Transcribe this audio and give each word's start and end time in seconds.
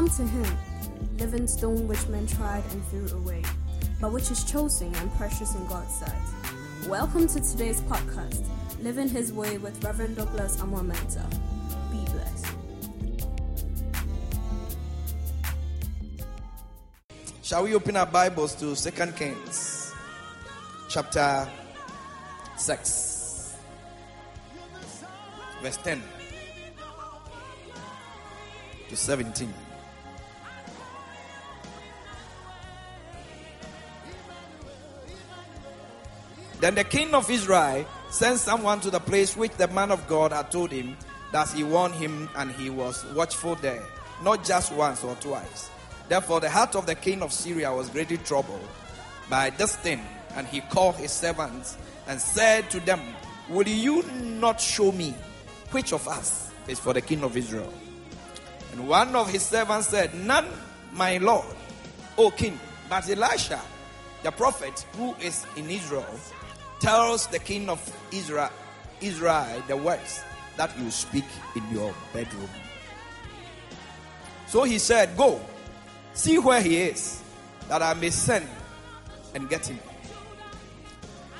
come 0.00 0.08
to 0.08 0.26
him, 0.26 0.56
living 1.18 1.46
stone 1.46 1.86
which 1.86 2.08
men 2.08 2.26
tried 2.26 2.64
and 2.70 2.82
threw 2.86 3.06
away, 3.18 3.42
but 4.00 4.10
which 4.10 4.30
is 4.30 4.50
chosen 4.50 4.94
and 4.94 5.12
precious 5.16 5.54
in 5.54 5.66
God's 5.66 5.94
sight. 5.94 6.88
Welcome 6.88 7.28
to 7.28 7.38
today's 7.38 7.82
podcast, 7.82 8.46
Living 8.80 9.10
His 9.10 9.30
Way 9.30 9.58
with 9.58 9.84
Reverend 9.84 10.16
Douglas 10.16 10.56
Amwamenta. 10.56 11.28
Be 11.92 12.02
blessed. 12.12 12.46
Shall 17.42 17.64
we 17.64 17.74
open 17.74 17.94
our 17.94 18.06
Bibles 18.06 18.54
to 18.54 18.74
Second 18.74 19.14
Kings 19.16 19.92
chapter 20.88 21.46
6 22.56 23.58
verse 25.62 25.76
10 25.76 26.02
to 28.88 28.96
17. 28.96 29.69
Then 36.60 36.74
the 36.74 36.84
king 36.84 37.14
of 37.14 37.30
Israel 37.30 37.86
sent 38.10 38.38
someone 38.38 38.80
to 38.80 38.90
the 38.90 39.00
place 39.00 39.34
which 39.36 39.52
the 39.52 39.68
man 39.68 39.90
of 39.90 40.06
God 40.06 40.32
had 40.32 40.50
told 40.50 40.70
him 40.70 40.96
that 41.32 41.48
he 41.48 41.64
warned 41.64 41.94
him 41.94 42.28
and 42.36 42.50
he 42.52 42.68
was 42.68 43.04
watchful 43.14 43.54
there, 43.56 43.82
not 44.22 44.44
just 44.44 44.72
once 44.72 45.02
or 45.02 45.14
twice. 45.16 45.70
Therefore, 46.08 46.40
the 46.40 46.50
heart 46.50 46.74
of 46.74 46.86
the 46.86 46.94
king 46.94 47.22
of 47.22 47.32
Syria 47.32 47.72
was 47.72 47.88
greatly 47.88 48.18
troubled 48.18 48.68
by 49.30 49.50
this 49.50 49.76
thing, 49.76 50.04
and 50.34 50.46
he 50.46 50.60
called 50.60 50.96
his 50.96 51.12
servants 51.12 51.78
and 52.08 52.20
said 52.20 52.68
to 52.70 52.80
them, 52.80 53.00
Will 53.48 53.68
you 53.68 54.02
not 54.02 54.60
show 54.60 54.92
me 54.92 55.14
which 55.70 55.92
of 55.92 56.06
us 56.08 56.50
is 56.68 56.78
for 56.78 56.92
the 56.92 57.00
king 57.00 57.22
of 57.22 57.36
Israel? 57.36 57.72
And 58.72 58.86
one 58.86 59.16
of 59.16 59.30
his 59.30 59.42
servants 59.42 59.88
said, 59.88 60.14
None, 60.14 60.48
my 60.92 61.18
lord, 61.18 61.46
O 62.18 62.30
king, 62.30 62.58
but 62.88 63.08
Elisha, 63.08 63.60
the 64.22 64.30
prophet 64.32 64.84
who 64.96 65.14
is 65.14 65.46
in 65.56 65.70
Israel, 65.70 66.06
tells 66.80 67.26
the 67.28 67.38
king 67.38 67.68
of 67.68 67.80
Israel, 68.10 68.50
Israel 69.00 69.62
the 69.68 69.76
words 69.76 70.22
that 70.56 70.76
you 70.78 70.90
speak 70.90 71.24
in 71.54 71.62
your 71.70 71.94
bedroom. 72.12 72.48
So 74.46 74.64
he 74.64 74.78
said, 74.78 75.16
Go, 75.16 75.40
see 76.12 76.38
where 76.38 76.60
he 76.60 76.78
is, 76.78 77.22
that 77.68 77.82
I 77.82 77.94
may 77.94 78.10
send 78.10 78.48
and 79.34 79.48
get 79.48 79.66
him. 79.66 79.78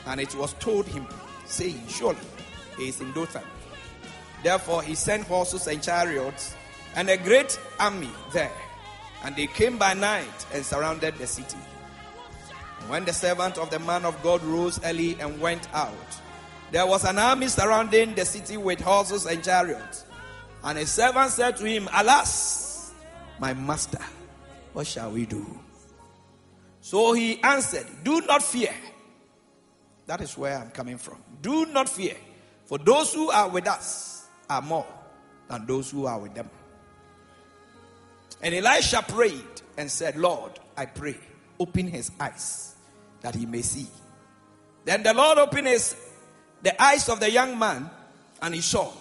And 0.07 0.21
it 0.21 0.35
was 0.35 0.53
told 0.55 0.87
him, 0.87 1.07
saying, 1.45 1.83
Surely 1.89 2.19
he 2.77 2.89
is 2.89 3.01
in 3.01 3.13
Dothan. 3.13 3.43
Therefore 4.43 4.83
he 4.83 4.95
sent 4.95 5.27
horses 5.27 5.67
and 5.67 5.83
chariots 5.83 6.55
and 6.95 7.11
a 7.11 7.17
great 7.17 7.59
army 7.79 8.11
there. 8.33 8.53
And 9.25 9.37
they 9.37 9.49
came 9.49 9.77
by 9.77 9.95
night 9.95 10.47
and 10.55 10.65
surrounded 10.65 11.17
the 11.17 11.27
city. 11.27 11.59
When 12.91 13.05
the 13.05 13.13
servant 13.13 13.57
of 13.57 13.71
the 13.71 13.79
man 13.79 14.05
of 14.05 14.21
God 14.21 14.43
rose 14.43 14.81
early 14.85 15.17
and 15.21 15.41
went 15.41 15.73
out, 15.73 15.95
there 16.73 16.85
was 16.85 17.05
an 17.05 17.21
army 17.21 17.47
surrounding 17.47 18.17
the 18.17 18.25
city 18.25 18.57
with 18.57 18.81
horses 18.81 19.27
and 19.27 19.45
chariots. 19.45 20.05
And 20.65 20.77
his 20.77 20.91
servant 20.91 21.31
said 21.31 21.57
to 21.59 21.65
him, 21.67 21.89
Alas, 21.95 22.93
my 23.39 23.55
master, 23.55 24.01
what 24.73 24.89
shall 24.89 25.13
we 25.13 25.25
do? 25.25 25.47
So 26.81 27.13
he 27.13 27.41
answered, 27.45 27.87
Do 28.03 28.23
not 28.23 28.43
fear. 28.43 28.75
That 30.07 30.21
is 30.21 30.37
where 30.37 30.59
I'm 30.59 30.73
coming 30.73 30.99
from. 30.99 31.23
Do 31.43 31.67
not 31.67 31.89
fear, 31.89 32.17
for 32.65 32.77
those 32.79 33.15
who 33.15 33.31
are 33.31 33.49
with 33.49 33.69
us 33.69 34.27
are 34.49 34.63
more 34.63 34.87
than 35.47 35.65
those 35.65 35.93
who 35.93 36.07
are 36.07 36.19
with 36.19 36.35
them. 36.35 36.51
And 38.43 38.53
Elisha 38.53 39.05
prayed 39.07 39.63
and 39.77 39.89
said, 39.89 40.17
Lord, 40.17 40.59
I 40.77 40.87
pray, 40.87 41.19
open 41.61 41.87
his 41.87 42.11
eyes 42.19 42.71
that 43.21 43.35
he 43.35 43.47
may 43.47 43.63
see. 43.63 43.87
Then 44.85 45.03
the 45.03 45.15
Lord 45.15 45.39
opened 45.39 45.67
his 45.67 45.97
the 46.63 46.81
eyes 46.83 47.09
of 47.09 47.21
the 47.21 47.31
young 47.31 47.59
man, 47.59 47.89
and 48.43 48.55
he 48.55 48.61
saw. 48.61 48.93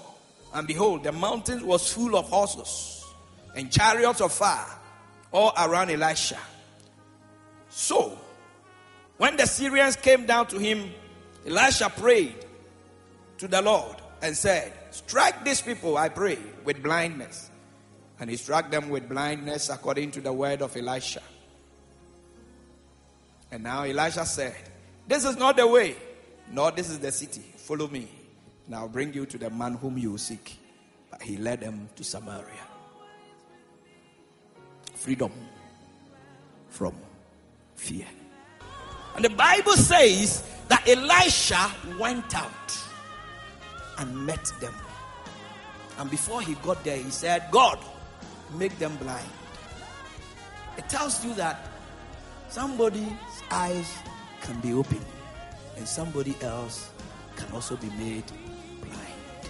And 0.53 0.67
behold, 0.67 1.03
the 1.03 1.11
mountain 1.11 1.65
was 1.65 1.91
full 1.91 2.15
of 2.15 2.29
horses 2.29 3.05
and 3.55 3.71
chariots 3.71 4.21
of 4.21 4.31
fire 4.31 4.65
all 5.31 5.53
around 5.57 5.91
Elisha. 5.91 6.39
So, 7.69 8.17
when 9.17 9.37
the 9.37 9.45
Syrians 9.45 9.95
came 9.95 10.25
down 10.25 10.47
to 10.47 10.57
him, 10.57 10.91
Elisha 11.45 11.89
prayed 11.89 12.45
to 13.37 13.47
the 13.47 13.61
Lord 13.61 13.97
and 14.21 14.35
said, 14.35 14.73
Strike 14.91 15.45
these 15.45 15.61
people, 15.61 15.97
I 15.97 16.09
pray, 16.09 16.39
with 16.63 16.81
blindness. 16.81 17.49
And 18.19 18.29
he 18.29 18.37
struck 18.37 18.71
them 18.71 18.89
with 18.89 19.07
blindness 19.07 19.69
according 19.69 20.11
to 20.11 20.21
the 20.21 20.33
word 20.33 20.61
of 20.61 20.75
Elisha. 20.75 21.21
And 23.51 23.63
now 23.63 23.83
Elisha 23.83 24.25
said, 24.25 24.55
This 25.07 25.25
is 25.25 25.37
not 25.37 25.57
the 25.57 25.67
way, 25.67 25.95
nor 26.51 26.71
this 26.71 26.89
is 26.89 26.99
the 26.99 27.11
city. 27.11 27.41
Follow 27.57 27.87
me, 27.87 28.07
and 28.65 28.75
I'll 28.75 28.87
bring 28.87 29.13
you 29.13 29.25
to 29.25 29.37
the 29.37 29.49
man 29.49 29.75
whom 29.75 29.97
you 29.97 30.17
seek. 30.17 30.57
But 31.09 31.21
he 31.21 31.37
led 31.37 31.61
them 31.61 31.89
to 31.95 32.03
Samaria. 32.03 32.67
Freedom 34.93 35.31
from 36.69 36.93
fear. 37.75 38.05
And 39.15 39.25
the 39.25 39.29
Bible 39.29 39.73
says 39.73 40.43
that 40.67 40.87
Elisha 40.87 41.71
went 41.99 42.35
out 42.35 42.77
and 43.97 44.25
met 44.25 44.45
them. 44.59 44.73
And 45.97 46.09
before 46.09 46.41
he 46.41 46.53
got 46.55 46.83
there, 46.83 46.97
he 46.97 47.09
said, 47.09 47.45
God, 47.51 47.79
make 48.57 48.77
them 48.79 48.95
blind. 48.97 49.29
It 50.77 50.87
tells 50.87 51.25
you 51.25 51.33
that 51.33 51.68
somebody's 52.49 53.11
eyes 53.51 53.97
can 54.41 54.59
be 54.61 54.73
opened 54.73 55.05
and 55.77 55.87
somebody 55.87 56.35
else 56.41 56.91
can 57.35 57.51
also 57.53 57.75
be 57.77 57.89
made 57.91 58.23
blind. 58.81 59.49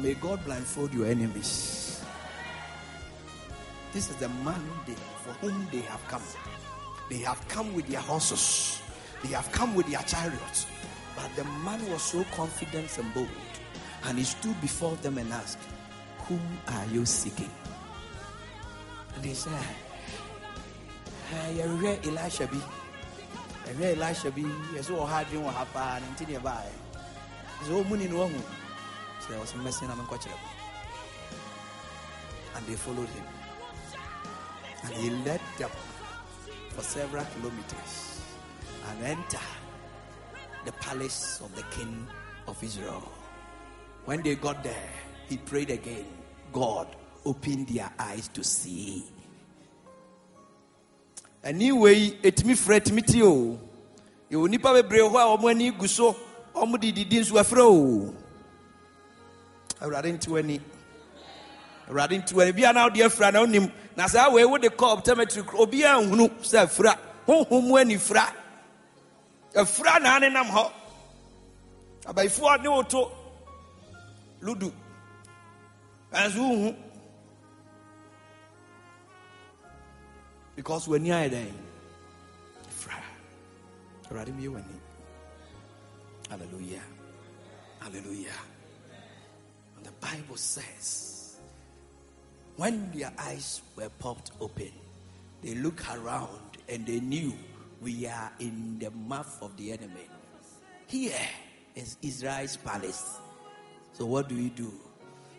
May 0.00 0.14
God 0.14 0.44
blindfold 0.44 0.92
your 0.92 1.06
enemies. 1.06 2.02
This 3.92 4.10
is 4.10 4.16
the 4.16 4.28
mandate 4.28 4.98
for 5.24 5.32
whom 5.40 5.66
they 5.72 5.80
have 5.80 6.06
come. 6.08 6.22
They 7.08 7.18
have 7.18 7.46
come 7.48 7.74
with 7.74 7.88
their 7.88 8.00
horses, 8.00 8.80
they 9.22 9.30
have 9.30 9.50
come 9.52 9.74
with 9.74 9.90
their 9.90 10.02
chariots. 10.02 10.66
But 11.16 11.34
the 11.34 11.44
man 11.64 11.84
was 11.90 12.02
so 12.02 12.24
confident 12.32 12.96
and 12.98 13.12
bold, 13.12 13.28
and 14.04 14.16
he 14.16 14.24
stood 14.24 14.58
before 14.60 14.94
them 14.96 15.18
and 15.18 15.32
asked, 15.32 15.58
Whom 16.28 16.40
are 16.68 16.86
you 16.86 17.04
seeking? 17.04 17.50
And 19.16 19.24
they 19.24 19.34
said, 19.34 19.52
Eh, 21.32 21.56
yɛhwɛ 21.58 21.90
elisha 22.06 22.46
bi. 22.46 22.60
Yɛhwɛ 23.66 23.86
elisha 23.94 24.30
bi. 24.30 24.42
Yɛsɛ 24.74 24.92
wɔ 24.98 25.06
ha 25.08 25.24
adwene 25.24 25.44
wɔ 25.46 25.52
ha 25.52 25.64
paa 25.72 25.98
ne 26.00 26.06
nti 26.12 26.26
ne 26.28 26.38
ɛbaeɛ 26.38 26.72
sɛ 27.64 27.72
ɔmu 27.84 27.98
ni 27.98 28.08
ne 28.08 28.14
wahu 28.14 28.40
sɛ 29.22 29.38
ɔsɛ 29.42 29.56
mmɛsɛ 29.58 29.88
na 29.88 29.94
menkɔkyerɛ 29.94 30.36
mo. 30.42 30.48
And 32.56 32.66
they 32.66 32.74
followed 32.74 33.08
him. 33.08 33.24
And 34.82 34.92
he 34.94 35.10
led 35.10 35.40
them 35.58 35.70
for 36.70 36.82
several 36.82 37.24
kilometers 37.24 38.20
and 38.88 39.04
enter 39.04 39.46
the 40.64 40.72
palace 40.72 41.40
of 41.40 41.54
the 41.54 41.62
king 41.70 42.06
of 42.48 42.62
israel. 42.62 43.06
When 44.04 44.22
they 44.22 44.34
got 44.34 44.64
there 44.64 44.90
he 45.28 45.36
prayed 45.36 45.70
again. 45.70 46.06
God 46.52 46.88
open 47.24 47.64
their 47.66 47.90
eyes 47.98 48.26
to 48.28 48.42
see 48.42 49.04
ɛni 51.44 51.72
wei 51.72 52.18
etumi 52.22 52.54
frɛ 52.54 52.76
etumi 52.80 53.02
ti 53.06 53.22
o. 53.22 53.58
Yɛwɔ 54.30 54.48
nipa 54.50 54.72
bebree 54.74 55.00
hɔ 55.00 55.16
a 55.16 55.36
wɔn 55.38 55.50
ani 55.50 55.70
gu 55.70 55.86
so 55.88 56.14
wɔn 56.54 56.78
de 56.80 56.92
didi 56.92 57.20
nso 57.20 57.32
afrɛ 57.40 57.60
o. 57.60 58.14
Awurade 59.80 60.12
nti 60.12 60.28
w'ani 60.28 60.60
awurade 61.88 62.18
nti 62.22 62.34
w'ani 62.34 62.52
bi 62.52 62.72
na 62.72 62.88
ɔde 62.88 63.04
afira 63.04 63.32
na 63.32 63.40
ɔnim 63.44 63.72
na 63.96 64.06
saa 64.06 64.30
wei 64.30 64.44
wo 64.44 64.58
de 64.58 64.68
kɔ 64.68 64.96
optometry 65.02 65.42
obi 65.58 65.82
a 65.82 65.94
nhunu 65.94 66.28
sɛ 66.42 66.66
afira 66.66 66.96
honhom 67.26 67.64
mu 67.66 67.76
ani 67.76 67.96
fira 67.96 68.26
afira 69.54 70.00
na 70.00 70.18
anenam 70.18 70.46
hɔ. 70.50 70.70
Abayifoɔ 72.06 72.62
ne 72.62 72.68
woto 72.68 73.10
ludu. 74.42 74.72
Ɛnso 76.12 76.36
nhu. 76.36 76.89
Because 80.60 80.86
when 80.86 81.06
you're 81.06 81.26
there, 81.26 81.46
Hallelujah. 86.28 86.82
Hallelujah. 87.78 88.40
And 89.78 89.86
the 89.86 89.92
Bible 89.92 90.36
says, 90.36 91.38
when 92.56 92.90
their 92.92 93.10
eyes 93.18 93.62
were 93.74 93.88
popped 93.88 94.32
open, 94.38 94.70
they 95.42 95.54
looked 95.54 95.88
around 95.96 96.58
and 96.68 96.84
they 96.86 97.00
knew 97.00 97.32
we 97.80 98.06
are 98.06 98.30
in 98.38 98.78
the 98.80 98.90
mouth 98.90 99.38
of 99.40 99.56
the 99.56 99.72
enemy. 99.72 100.10
Here 100.88 101.14
is 101.74 101.96
Israel's 102.02 102.58
palace. 102.58 103.16
So 103.94 104.04
what 104.04 104.28
do 104.28 104.36
we 104.36 104.50
do? 104.50 104.70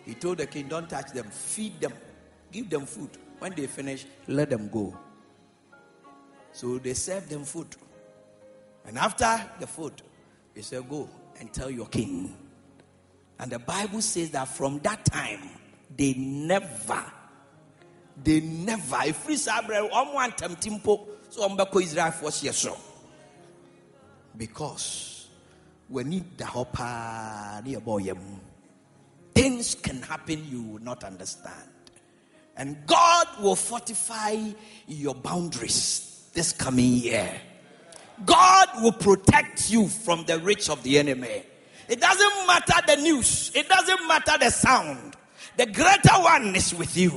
He 0.03 0.15
told 0.15 0.39
the 0.39 0.47
king, 0.47 0.67
don't 0.67 0.89
touch 0.89 1.12
them, 1.12 1.25
feed 1.29 1.79
them, 1.79 1.94
give 2.51 2.71
them 2.71 2.88
food 2.88 3.12
When 3.41 3.56
they 3.56 3.65
finish, 3.65 4.06
let 4.27 4.51
them 4.51 4.69
go. 4.69 4.95
So 6.53 6.77
they 6.77 6.94
serve 6.94 7.30
them 7.30 7.44
food. 7.44 7.68
And 8.86 8.98
after 8.98 9.42
the 9.59 9.68
food, 9.68 9.94
they 10.53 10.62
say, 10.62 10.81
Go 10.81 11.09
and 11.39 11.51
tell 11.53 11.69
your 11.69 11.88
king. 11.88 12.36
And 13.39 13.51
the 13.51 13.59
Bible 13.59 14.01
says 14.01 14.31
that 14.31 14.48
from 14.48 14.80
that 14.80 15.03
time, 15.06 15.50
they 15.95 16.13
never, 16.13 17.03
they 18.24 18.39
never, 18.39 18.98
if 19.06 19.27
we 19.27 19.36
want 20.13 20.38
them 20.38 20.56
timpo, 20.56 21.07
so 21.30 21.44
I'm 21.44 21.57
back 21.57 21.75
Israel 21.75 22.12
for 22.12 22.31
so. 22.31 22.77
Because 24.38 25.27
we 25.89 26.03
need 26.03 26.38
the 26.38 26.45
hopper 26.45 27.62
near 27.65 27.80
boy, 27.80 28.13
things 29.33 29.75
can 29.75 30.01
happen 30.03 30.45
you 30.48 30.62
will 30.62 30.83
not 30.83 31.03
understand. 31.03 31.69
And 32.56 32.86
God 32.86 33.27
will 33.42 33.56
fortify 33.56 34.38
your 34.88 35.15
boundaries 35.15 36.10
this 36.33 36.53
coming 36.53 36.93
year. 36.93 37.29
God 38.25 38.67
will 38.81 38.91
protect 38.91 39.71
you 39.71 39.87
from 39.87 40.25
the 40.25 40.39
reach 40.39 40.69
of 40.69 40.83
the 40.83 40.99
enemy. 40.99 41.43
It 41.87 41.99
doesn't 41.99 42.47
matter 42.47 42.73
the 42.87 42.95
news, 43.01 43.51
it 43.53 43.67
doesn't 43.67 44.07
matter 44.07 44.37
the 44.39 44.49
sound. 44.49 45.15
The 45.57 45.65
greater 45.65 46.21
one 46.21 46.55
is 46.55 46.73
with 46.73 46.95
you. 46.95 47.11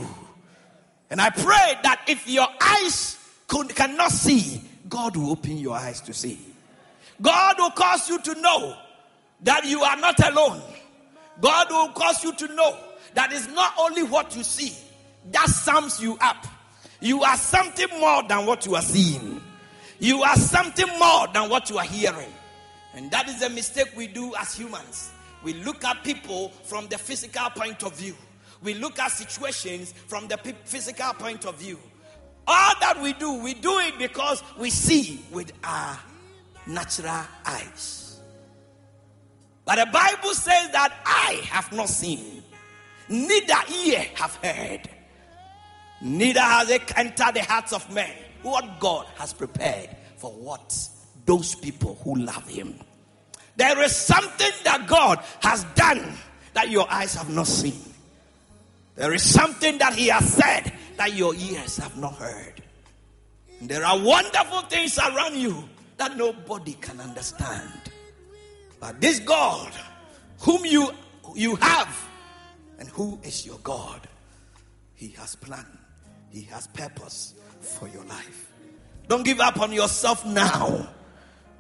And 1.11 1.21
I 1.21 1.31
pray 1.31 1.75
that 1.83 2.03
if 2.09 2.29
your 2.29 2.49
eyes 2.61 3.17
could, 3.47 3.75
cannot 3.75 4.11
see, 4.11 4.61
God 4.89 5.17
will 5.17 5.31
open 5.31 5.59
your 5.59 5.75
eyes 5.75 6.01
to 6.03 6.13
see. 6.13 6.39
God 7.23 7.57
will 7.59 7.71
cause 7.71 8.09
you 8.09 8.19
to 8.21 8.41
know 8.41 8.77
that 9.43 9.65
you 9.65 9.83
are 9.83 9.97
not 9.97 10.19
alone. 10.29 10.61
God 11.41 11.71
will 11.71 11.89
cause 11.91 12.25
you 12.25 12.35
to 12.35 12.55
know 12.55 12.77
that 13.15 13.33
it's 13.33 13.49
not 13.49 13.75
only 13.79 14.03
what 14.03 14.35
you 14.35 14.43
see 14.43 14.75
that 15.31 15.49
sums 15.49 16.03
you 16.03 16.19
up. 16.21 16.47
You 17.05 17.23
are 17.23 17.37
something 17.37 18.01
more 18.01 18.23
than 18.23 18.47
what 18.47 18.65
you 18.65 18.77
are 18.77 18.83
seeing. 18.83 19.39
You 19.99 20.23
are 20.23 20.37
something 20.37 20.89
more 20.99 21.27
than 21.35 21.51
what 21.51 21.69
you 21.69 21.77
are 21.77 21.85
hearing. 21.85 22.33
And 22.95 23.11
that 23.11 23.29
is 23.29 23.43
a 23.43 23.51
mistake 23.51 23.89
we 23.95 24.07
do 24.07 24.35
as 24.37 24.55
humans. 24.55 25.11
We 25.43 25.53
look 25.53 25.85
at 25.85 26.03
people 26.03 26.49
from 26.63 26.89
the 26.89 26.97
physical 26.97 27.51
point 27.51 27.83
of 27.83 27.95
view. 27.95 28.17
We 28.63 28.73
look 28.73 28.99
at 28.99 29.11
situations 29.11 29.93
from 30.07 30.29
the 30.29 30.39
physical 30.65 31.13
point 31.13 31.45
of 31.45 31.57
view. 31.57 31.79
All 32.47 32.73
that 32.81 32.99
we 33.03 33.13
do, 33.13 33.35
we 33.35 33.53
do 33.53 33.81
it 33.81 33.99
because 33.99 34.43
we 34.59 34.71
see 34.71 35.23
with 35.31 35.53
our 35.63 35.99
natural 36.67 37.27
eyes. 37.45 38.19
But 39.67 39.77
the 39.77 39.91
Bible 39.93 40.33
says 40.33 40.71
that 40.71 40.95
I 41.05 41.43
have 41.51 41.71
not 41.71 41.91
seen, 41.91 42.43
neither 43.11 43.55
ear 43.85 44.07
have 44.15 44.37
heard, 44.37 44.89
neither 46.05 46.41
has 46.41 46.71
it 46.71 46.97
entered 46.97 47.35
the 47.35 47.43
hearts 47.43 47.73
of 47.73 47.93
men 47.93 48.11
what 48.43 48.79
God 48.79 49.07
has 49.17 49.33
prepared 49.33 49.91
for 50.17 50.31
what 50.31 50.89
those 51.27 51.55
people 51.55 51.99
who 52.05 52.15
love 52.17 52.49
Him. 52.49 52.79
There 53.57 53.81
is 53.83 53.95
something 53.95 54.51
that 54.65 54.87
God 54.87 55.21
has 55.41 55.65
done 55.75 56.13
that 56.53 56.71
your 56.71 56.91
eyes 56.91 57.15
have 57.15 57.31
not 57.31 57.47
seen. 57.47 57.81
There 58.97 59.13
is 59.13 59.23
something 59.23 59.79
that 59.79 59.95
He 59.95 60.09
has 60.09 60.33
said 60.33 60.73
that 60.97 61.15
your 61.15 61.35
ears 61.35 61.79
have 61.79 61.97
not 61.97 62.15
heard. 62.15 62.63
And 63.61 63.69
there 63.69 63.85
are 63.85 63.99
wonderful 63.99 64.63
things 64.63 64.99
around 64.99 65.37
you 65.37 65.69
that 65.97 66.17
nobody 66.17 66.75
can 66.75 67.01
understand. 67.01 67.73
But 68.81 69.01
this 69.01 69.21
God, 69.21 69.73
whom 70.41 70.65
you 70.65 70.91
you 71.35 71.57
have, 71.57 72.09
and 72.79 72.89
who 72.89 73.19
is 73.23 73.47
your 73.47 73.59
God, 73.59 74.07
He 74.95 75.09
has 75.11 75.35
planned, 75.37 75.79
He 76.35 76.43
has 76.51 76.67
purpose, 76.67 77.35
for 77.61 77.87
your 77.87 78.05
life. 78.07 78.53
Don't 79.07 79.25
give 79.25 79.39
up 79.39 79.61
on 79.61 79.73
yourself 79.73 80.27
now 80.27 80.89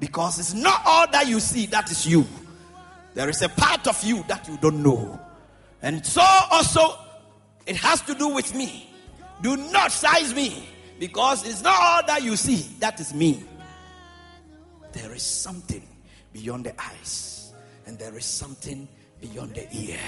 because 0.00 0.41
it's 0.41 0.53
not 0.53 0.82
all 0.85 1.09
that 1.12 1.29
you 1.29 1.38
see 1.38 1.67
that 1.67 1.88
is 1.93 2.05
you. 2.05 2.26
There 3.15 3.29
is 3.29 3.41
a 3.43 3.49
part 3.49 3.87
of 3.87 4.03
you 4.03 4.25
that 4.26 4.49
you 4.49 4.59
don't 4.61 4.82
know. 4.82 5.21
And 5.81 6.05
so 6.05 6.23
also 6.50 6.99
it 7.67 7.76
has 7.76 8.00
to 8.03 8.17
do 8.17 8.29
with 8.29 8.53
me. 8.56 8.91
Do 9.43 9.56
not 9.56 9.93
size 9.93 10.35
me 10.35 10.69
because 10.99 11.47
it's 11.47 11.62
not 11.62 11.81
all 11.81 12.06
that 12.09 12.25
you 12.25 12.35
see 12.35 12.67
that 12.81 12.99
is 12.99 13.15
me. 13.15 13.44
There 14.93 15.12
is 15.12 15.23
something 15.23 15.87
beyond 16.32 16.65
the 16.65 16.75
eyes 16.82 17.53
and 17.87 17.97
there 17.97 18.17
is 18.19 18.25
something 18.25 18.88
beyond 19.21 19.55
the 19.55 19.69
ear. 19.73 20.00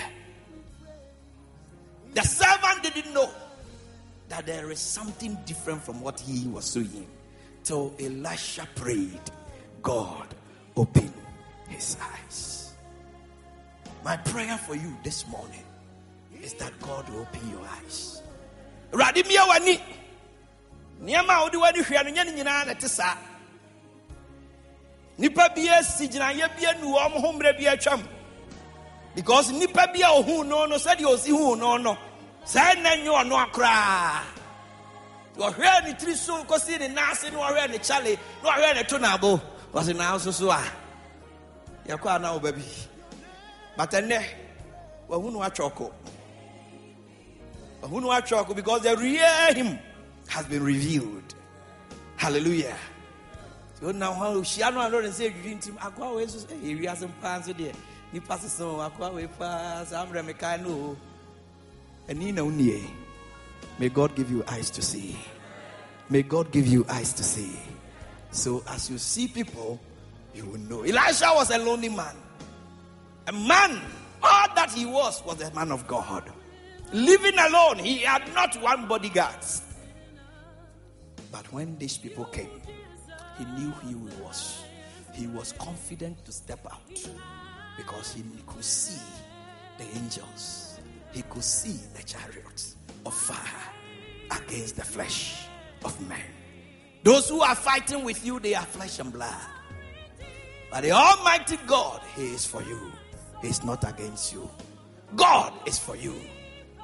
The 2.15 2.23
servant 2.23 2.83
didn't 2.83 3.15
know 3.15 3.31
that 4.28 4.46
there 4.46 4.70
is 4.70 4.81
something 4.81 5.37
different 5.46 5.82
from 5.82 6.00
what 6.00 6.19
he 6.20 6.49
was 6.49 6.73
doing. 6.73 7.06
So 7.62 7.94
Elisha 7.99 8.69
prayed, 8.75 9.20
God, 9.82 10.26
open 10.76 11.12
his 11.69 11.96
eyes. 12.00 12.73
My 14.05 14.17
prayer 14.17 14.56
for 14.58 14.75
you 14.75 14.96
this 15.02 15.26
morning 15.28 15.64
is 16.43 16.55
that 16.55 16.73
God 16.81 17.08
will 17.08 17.20
open 17.20 17.50
your 17.50 17.67
eyes. 17.67 18.23
Radimia 18.93 19.46
wani. 19.49 19.82
Nneɛma 21.02 21.38
a 21.38 21.43
wode 21.43 21.55
w'ani 21.55 21.82
hwɛ 21.84 22.05
no 22.05 22.11
nyɛ 22.11 22.26
no 22.26 22.32
nyinaa 22.32 22.67
na 22.67 22.72
ɛte 22.75 22.88
saa 22.88 23.17
nnipa 25.19 25.55
because 29.14 29.50
nnipa 29.50 29.93
bi 29.93 30.00
a 30.05 30.44
no 30.44 30.67
no 30.67 30.76
sɛdeɛ 30.76 31.05
osi 31.05 31.31
huu 31.31 31.56
no 31.56 31.76
no 31.76 31.96
saa 32.52 32.75
nna 32.75 32.90
nye 33.02 33.10
ɔno 33.20 33.34
akoraa 33.44 34.22
wɔhwɛ 35.38 35.84
ne 35.84 35.93
tiri 35.98 36.14
so 36.14 36.44
kɔsi 36.44 36.78
ne 36.78 36.88
naase 36.88 37.31
na 37.32 37.38
wɔhwɛ 37.38 37.70
ne 37.70 37.78
kyale 37.78 38.19
na 38.43 38.50
wɔhwɛ 38.50 38.75
ne 38.76 38.82
to 38.84 38.98
n'abo 38.98 39.40
wɔsi 39.75 39.96
na 39.96 40.14
nso 40.16 40.32
so 40.32 40.50
a 40.50 40.62
yɛkɔ 41.88 42.16
a 42.16 42.19
na 42.19 42.38
ɔba 42.38 42.52
bi 42.54 42.62
bata 43.76 43.98
nnɛ 44.00 44.22
wɔhunu 45.10 45.43
atwɔko 45.44 45.90
wɔhunu 47.82 48.08
atwɔko 48.20 48.54
because 48.54 48.82
the 48.82 48.96
real 48.96 49.54
him 49.54 49.78
has 50.28 50.44
been 50.46 50.62
revealed. 50.64 51.34
Hallelujah. 52.16 52.76
So 53.81 53.90
na 53.93 54.10
hɔ 54.12 54.37
ohyia 54.40 54.72
no 54.72 54.81
a 54.81 54.90
lɔre 54.90 55.08
sɛ 55.10 55.31
adwiri 55.34 55.54
ntim 55.60 55.76
akoa 55.78 56.14
wei 56.16 56.25
nso 56.26 56.46
ɛyɛ 56.46 56.81
wiase 56.81 57.06
mpaa 57.10 57.40
nso 57.43 57.52
deɛ 57.52 57.75
nipa 58.12 58.34
sesɛn 58.38 58.90
akoa 58.90 59.12
wei 59.14 59.26
paa 59.26 59.84
saa 59.84 60.06
mmerɛ 60.06 60.25
mekae 60.32 60.62
no 60.62 60.70
o 60.70 60.96
May 62.08 63.89
God 63.89 64.15
give 64.15 64.31
you 64.31 64.44
eyes 64.46 64.70
to 64.70 64.82
see. 64.82 65.17
May 66.08 66.22
God 66.22 66.53
give 66.53 66.67
you 66.67 66.86
eyes 66.89 67.13
to 67.15 67.25
see. 67.25 67.58
So 68.31 68.63
as 68.69 68.89
you 68.89 68.98
see 68.98 69.27
people, 69.27 69.81
you 70.34 70.44
will 70.44 70.58
know. 70.58 70.82
Elisha 70.82 71.31
was 71.34 71.51
a 71.51 71.58
lonely 71.58 71.89
man. 71.89 72.15
A 73.27 73.32
man, 73.32 73.81
all 74.22 74.55
that 74.55 74.70
he 74.70 74.86
was 74.86 75.25
was 75.25 75.41
a 75.43 75.53
man 75.53 75.72
of 75.72 75.86
God. 75.89 76.31
Living 76.93 77.39
alone, 77.39 77.79
he 77.79 77.98
had 77.98 78.22
not 78.34 78.55
one 78.63 78.86
bodyguard. 78.86 79.44
But 81.32 81.53
when 81.53 81.77
these 81.79 81.96
people 81.98 82.25
came, 82.27 82.63
he 83.39 83.44
knew 83.44 83.70
who 83.70 83.89
he 83.89 83.94
was. 84.22 84.63
He 85.13 85.27
was 85.27 85.53
confident 85.53 86.25
to 86.25 86.32
step 86.32 86.65
out 86.70 87.08
because 87.77 88.15
he 88.15 88.22
could 88.46 88.65
see 88.65 89.01
the 89.79 89.84
angels 89.96 90.66
he 91.17 91.23
could 91.23 91.43
see 91.43 91.81
the 91.96 92.03
chariots 92.03 92.77
of 93.06 93.15
fire 93.15 93.73
against 94.39 94.77
the 94.77 94.85
flesh 94.85 95.46
of 95.82 95.99
men. 96.06 96.20
Those 97.05 97.31
who 97.31 97.41
are 97.41 97.55
fighting 97.55 98.05
with 98.05 98.25
you, 98.27 98.39
they 98.39 98.55
are 98.55 98.67
flesh 98.67 98.99
and 98.99 99.11
blood. 99.11 99.35
But 100.70 100.82
the 100.82 100.91
Almighty 100.91 101.56
God, 101.67 102.03
He 102.17 102.27
is 102.27 102.44
for 102.44 102.63
you. 102.63 102.93
He 103.41 103.49
is 103.49 103.65
not 103.65 103.89
against 103.89 104.35
you. 104.35 104.46
God 105.15 105.55
is 105.67 105.79
for 105.79 105.96
you. 105.96 106.15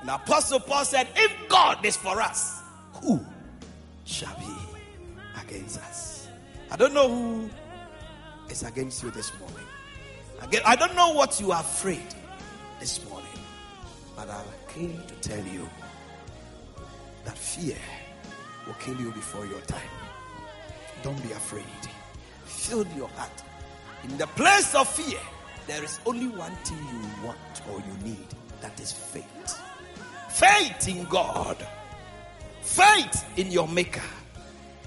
And 0.01 0.09
Apostle 0.09 0.61
Paul 0.61 0.87
said, 0.87 1.09
If 1.15 1.31
God 1.51 1.85
is 1.85 1.99
for 1.99 2.23
us, 2.23 2.59
who 3.05 3.21
shall 4.07 4.35
be 4.39 5.43
against 5.43 5.79
us? 5.79 6.29
I 6.71 6.77
don't 6.77 6.95
know 6.95 7.09
who 7.09 7.51
is 8.49 8.63
against 8.63 9.03
you 9.03 9.11
this 9.11 9.31
morning. 9.39 9.67
I 10.65 10.75
don't 10.75 10.97
know 10.97 11.13
what 11.13 11.39
you 11.39 11.53
are 11.53 11.61
afraid 11.61 12.15
this 12.81 13.05
morning. 13.11 13.29
But 14.17 14.29
I 14.31 14.43
came 14.69 15.03
to 15.07 15.15
tell 15.29 15.45
you 15.45 15.69
that 17.25 17.37
fear 17.37 17.77
will 18.67 18.75
kill 18.75 18.97
you 19.01 19.11
before 19.13 19.47
your 19.47 19.61
time. 19.63 19.81
Don't 21.03 21.21
be 21.23 21.33
afraid. 21.33 21.65
Fill 22.45 22.87
your 22.97 23.09
heart. 23.09 23.43
In 24.05 24.17
the 24.19 24.27
place 24.29 24.75
of 24.75 24.89
fear, 24.89 25.19
there 25.67 25.83
is 25.83 26.01
only 26.07 26.29
one 26.29 26.55
thing 26.65 26.79
you 26.79 27.27
want 27.27 27.39
or 27.71 27.79
you 27.79 28.09
need 28.09 28.27
that 28.61 28.79
is 28.81 28.93
faith. 28.93 29.61
Faith 30.29 30.89
in 30.89 31.05
God, 31.05 31.57
faith 32.63 33.25
in 33.37 33.51
your 33.51 33.69
Maker. 33.69 34.03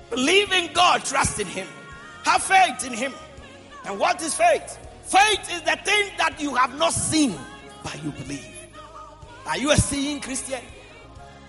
Believe 0.10 0.52
in 0.52 0.72
God, 0.74 1.04
trust 1.04 1.40
in 1.40 1.48
Him, 1.48 1.68
have 2.24 2.42
faith 2.44 2.86
in 2.86 2.94
Him. 2.94 3.14
And 3.86 4.00
what 4.00 4.22
is 4.22 4.34
faith? 4.34 4.80
Faith 5.04 5.54
is 5.54 5.62
the 5.62 5.78
thing 5.84 6.10
that 6.18 6.36
you 6.40 6.56
have 6.56 6.78
not 6.78 6.94
seen, 6.94 7.36
but 7.84 8.04
you 8.04 8.12
believe. 8.12 8.55
Are 9.46 9.58
you 9.58 9.72
a 9.72 9.78
seeing 9.78 10.20
Christian? 10.20 10.62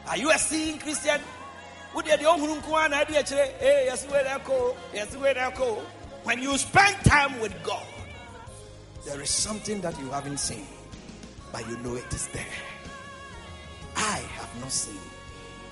Are 0.09 0.17
you 0.17 0.31
a 0.31 0.39
seeing 0.39 0.79
Christian? 0.79 1.21
When 6.25 6.43
you 6.43 6.59
spend 6.59 6.97
time 7.05 7.41
with 7.41 7.55
God, 7.63 7.87
there 9.07 9.23
is 9.23 9.31
something 9.31 9.81
that 9.81 9.99
you 9.99 10.11
haven't 10.11 10.39
seen, 10.39 10.67
but 11.53 11.67
you 11.69 11.77
know 11.79 11.95
it 11.95 12.13
is 12.13 12.27
there. 12.29 12.45
I 13.97 14.19
have 14.19 14.61
not 14.61 14.71
seen, 14.71 15.01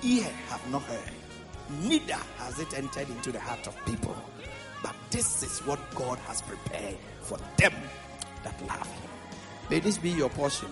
ear 0.01 0.31
have 0.49 0.71
not 0.71 0.81
heard, 0.83 1.11
neither 1.83 2.17
has 2.37 2.59
it 2.59 2.73
entered 2.75 3.09
into 3.09 3.31
the 3.31 3.39
heart 3.39 3.67
of 3.67 3.85
people. 3.85 4.15
But 4.81 4.95
this 5.11 5.43
is 5.43 5.59
what 5.67 5.79
God 5.93 6.17
has 6.19 6.41
prepared 6.41 6.97
for 7.21 7.37
them 7.57 7.73
that 8.43 8.59
love 8.67 8.87
Him. 8.87 9.09
May 9.69 9.79
this 9.79 9.97
be 9.97 10.09
your 10.09 10.29
portion. 10.29 10.69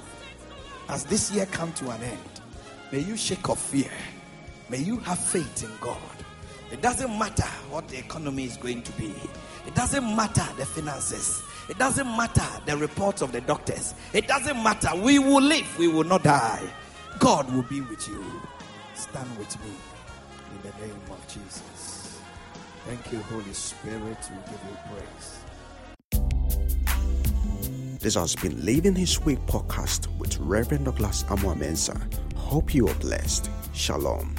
As 0.90 1.06
this 1.06 1.32
year 1.32 1.46
come 1.48 1.72
to 1.74 1.90
an 1.90 2.02
end, 2.04 2.20
may 2.92 3.00
you 3.00 3.18
shake 3.18 3.50
off 3.50 3.62
fear. 3.62 3.92
May 4.70 4.78
you 4.80 4.98
have 5.00 5.20
faith 5.20 5.64
in 5.64 5.72
God. 5.80 5.98
It 6.72 6.82
doesn't 6.82 7.18
matter 7.18 7.48
what 7.70 7.88
the 7.88 7.98
economy 8.00 8.46
is 8.46 8.58
going 8.58 8.82
to 8.84 8.92
be. 8.94 9.14
It 9.68 9.76
doesn't 9.76 10.16
matter 10.16 10.46
the 10.58 10.66
finances. 10.66 11.42
It 11.70 11.78
doesn't 11.78 12.08
matter 12.08 12.46
the 12.66 12.76
reports 12.76 13.22
of 13.22 13.32
the 13.32 13.42
doctors. 13.42 13.94
It 14.12 14.28
doesn't 14.28 14.62
matter. 14.62 14.90
We 14.96 15.20
will 15.20 15.42
live. 15.42 15.78
We 15.78 15.88
will 15.88 16.04
not 16.04 16.24
die. 16.24 16.68
God 17.20 17.52
will 17.54 17.64
be 17.64 17.82
with 17.82 18.08
you. 18.08 18.24
Stand 18.96 19.38
with 19.38 19.58
me 19.64 19.72
in 20.56 20.62
the 20.70 20.88
name 20.88 21.02
of 21.10 21.28
Jesus. 21.28 22.20
Thank 22.86 23.12
you, 23.12 23.20
Holy 23.20 23.54
Spirit. 23.54 24.18
We 24.30 24.52
give 24.52 24.62
you 24.70 24.78
praise. 24.90 25.40
This 28.04 28.16
has 28.16 28.36
been 28.36 28.66
Living 28.66 28.96
His 28.96 29.18
Way 29.22 29.38
podcast 29.38 30.08
with 30.20 30.38
Reverend 30.38 30.84
Douglas 30.84 31.24
Amoamensa. 31.24 31.96
Hope 32.36 32.76
you 32.76 32.90
are 32.90 32.96
blessed. 32.96 33.50
Shalom. 33.74 34.36